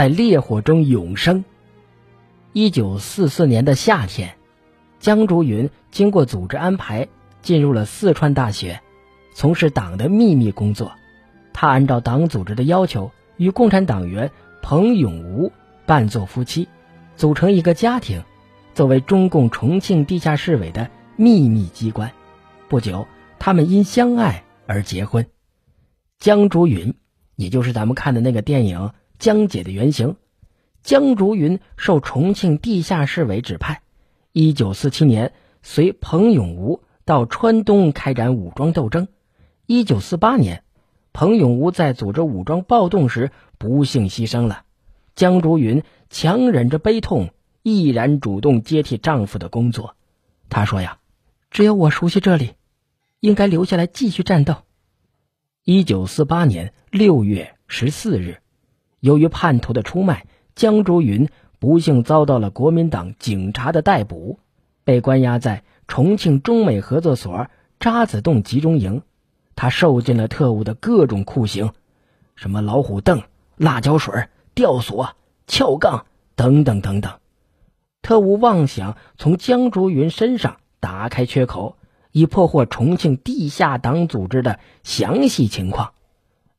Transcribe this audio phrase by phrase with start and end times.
[0.00, 1.44] 在烈火中永生。
[2.54, 4.34] 一九四四年的夏天，
[4.98, 7.06] 江竹云经过组织安排，
[7.42, 8.80] 进入了四川大学，
[9.34, 10.92] 从事党的秘密工作。
[11.52, 14.30] 他按照党组织的要求，与共产党员
[14.62, 15.52] 彭永吴
[15.84, 16.66] 扮作夫妻，
[17.14, 18.24] 组成一个家庭，
[18.72, 22.10] 作为中共重庆地下市委的秘密机关。
[22.70, 23.06] 不久，
[23.38, 25.26] 他们因相爱而结婚。
[26.18, 26.94] 江竹云，
[27.36, 28.78] 也就是咱们看的那个电影
[29.20, 30.16] 《江姐》的原型。
[30.82, 33.82] 江竹云受重庆地下市委指派，
[34.32, 39.06] 一九四七年随彭永吴到川东开展武装斗争。
[39.66, 40.64] 一九四八年。
[41.12, 44.62] 彭永吴在组织武装暴动时不幸牺牲了，
[45.16, 47.30] 江竹云强忍着悲痛，
[47.64, 49.96] 毅然主动接替丈夫的工作。
[50.48, 51.00] 她说：“呀，
[51.50, 52.52] 只有我熟悉这里，
[53.18, 54.58] 应该留下来继续战斗。”
[55.64, 58.40] 一九四八年六月十四日，
[59.00, 64.38] 由于叛徒的出卖，江竹云不幸遭到了国民党警察的逮捕，
[64.84, 69.02] 被关押在重庆中美合作所渣滓洞集中营。
[69.56, 71.72] 他受尽了特务的各种酷刑，
[72.34, 73.22] 什么老虎凳、
[73.56, 75.16] 辣椒水、吊索、
[75.46, 77.12] 撬杠等等等等。
[78.00, 81.76] 特务妄想从江竹云身上打开缺口，
[82.12, 85.92] 以破获重庆地下党组织的详细情况。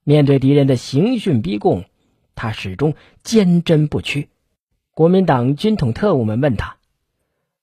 [0.04, 1.86] 面对敌人的刑讯逼供，
[2.36, 4.30] 他始终坚贞不屈。
[4.94, 6.78] 国民党军统特务们问他：“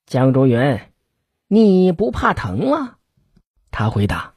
[0.06, 0.80] 江竹云，
[1.46, 2.96] 你不怕疼吗？”
[3.70, 4.34] 他回答。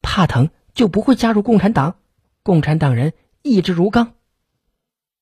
[0.00, 1.96] 怕疼就不会加入共产党，
[2.42, 4.14] 共产党人意志如钢。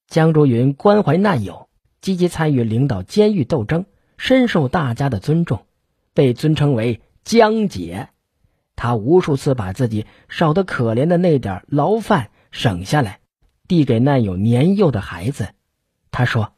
[0.06, 1.68] 江竹云关怀难友，
[2.00, 3.86] 积极参与领导监狱斗争，
[4.16, 5.66] 深受大家的尊重，
[6.14, 8.08] 被尊称为江姐。
[8.74, 13.20] 他无数次把自己少得可怜的那点牢饭省下来，
[13.70, 15.54] 递给难友年幼的孩子。
[16.10, 16.54] 他说：“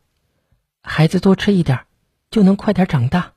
[0.80, 1.80] 孩子多吃一点，
[2.30, 3.34] 就能快点长大。”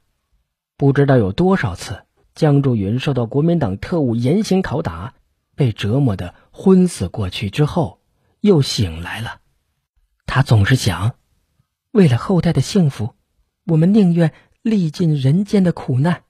[0.78, 2.06] 不知道有多少次。
[2.34, 5.14] 江竹云受到国民党特务严刑拷打，
[5.56, 8.00] 被折磨得昏死过去之后，
[8.40, 9.41] 又醒来了。
[10.25, 11.16] 他总是想，
[11.91, 13.14] 为了后代的幸福，
[13.66, 14.31] 我们宁愿
[14.62, 16.24] 历尽人间的苦难。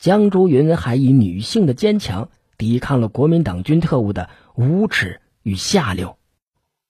[0.00, 2.28] 江竹云还以女性的坚强
[2.58, 6.18] 抵抗了国民党军特务的无耻与下流。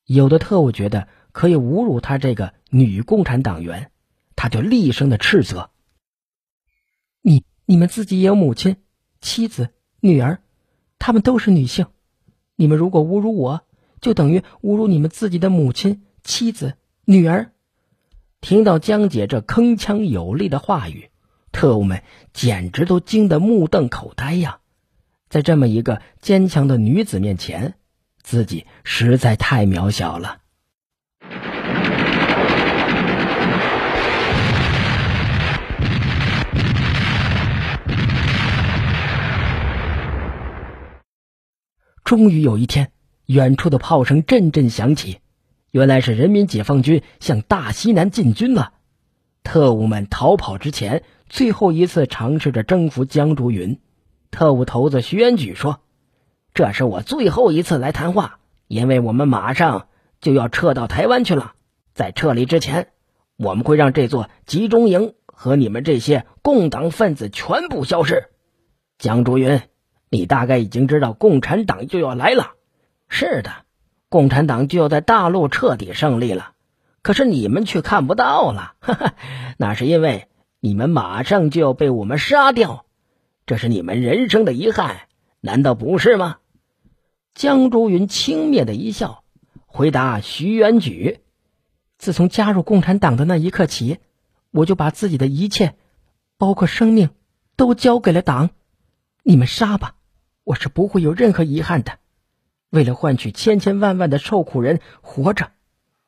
[0.04, 3.90] 有的特务觉得可以侮辱他这个女共产党员，
[4.36, 5.70] 他就厉声的斥责
[7.22, 8.76] ：“你！”你们自己也有母亲、
[9.22, 9.70] 妻子、
[10.00, 10.40] 女儿，
[10.98, 11.86] 她们都是女性。
[12.56, 13.62] 你们如果侮辱我，
[14.02, 16.74] 就等于侮辱你们自己的母亲、妻子、
[17.06, 17.52] 女儿。
[18.42, 21.08] 听到江姐这铿锵有力的话语，
[21.52, 22.02] 特务们
[22.34, 24.58] 简直都惊得目瞪口呆呀！
[25.30, 27.76] 在这么一个坚强的女子面前，
[28.24, 30.38] 自己实在太渺小了。
[42.02, 42.92] 终于有一天，
[43.26, 45.20] 远处的炮声阵阵响起，
[45.70, 48.72] 原来是人民解放军向大西南进军了。
[49.42, 53.80] 特务们逃跑之前，最后一次尝试着征服江竹云。
[54.30, 55.80] 特务头子徐元举说
[56.54, 58.38] ：“这是我最后一次来谈话，
[58.68, 59.88] 因为我们马上
[60.20, 61.52] 就要撤到台湾去了。
[61.92, 62.88] 在撤离之前，
[63.36, 68.30] 我们会让这座集中营和你们这些共党分子全部消失。”
[68.98, 69.60] 江竹云。
[70.10, 72.52] 你大概已经知道共产党就要来了，
[73.08, 73.50] 是的，
[74.08, 76.52] 共产党就要在大陆彻底胜利了。
[77.02, 79.14] 可是你们却看不到了，哈哈，
[79.58, 80.28] 那是因为
[80.60, 82.86] 你们马上就要被我们杀掉，
[83.44, 85.08] 这是你们人生的遗憾，
[85.40, 86.36] 难道不是吗？
[87.34, 89.24] 江竹云轻蔑的一笑，
[89.66, 91.20] 回答徐元举
[91.98, 93.98] ：“自从加入共产党的那一刻起，
[94.52, 95.74] 我就把自己的一切，
[96.38, 97.10] 包括生命，
[97.56, 98.50] 都交给了党。
[99.24, 99.96] 你们杀吧。”
[100.44, 101.98] 我是不会有任何遗憾的。
[102.68, 105.52] 为了换取千千万万的受苦人活着，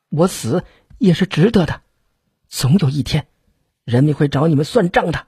[0.09, 0.63] 我死
[0.99, 1.81] 也是值得的。
[2.47, 3.25] 总有一天，
[3.83, 5.25] 人民会找你们算账的。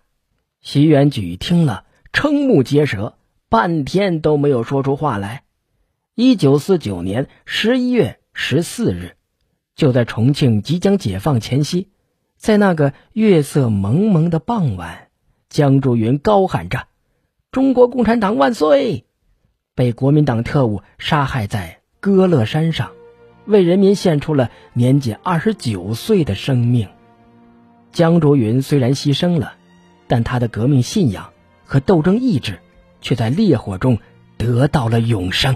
[0.62, 3.18] 徐元举听了，瞠目结舌，
[3.50, 5.44] 半天都没有说出话来。
[6.22, 9.16] 一九四九年十一月十四日，
[9.74, 11.88] 就在重庆即将解放前夕，
[12.36, 15.08] 在那个月色蒙蒙的傍晚，
[15.48, 16.88] 江竹云高喊着。
[17.52, 19.06] 中国共产党万岁！
[19.76, 22.92] 被国民党特务杀害在歌乐山上，
[23.46, 26.90] 为人民献出了年仅二十九岁的生命。
[27.94, 29.54] 江竹云虽然牺牲了，
[30.08, 31.32] 但他的革命信仰
[31.64, 32.60] 和斗争意志
[33.00, 34.00] 却在烈火中
[34.36, 35.56] 得到了永生。